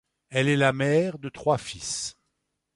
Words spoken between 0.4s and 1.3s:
est la mère de